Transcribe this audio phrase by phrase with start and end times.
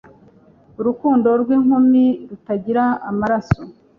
[0.79, 3.61] urukundo rw'inkumi rutagira amaraso